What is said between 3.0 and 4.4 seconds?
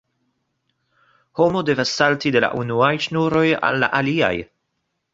ŝnuroj al la aliaj.